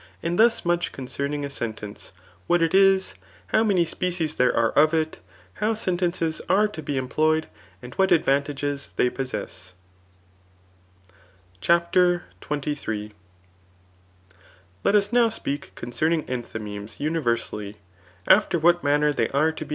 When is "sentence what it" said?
1.49-2.73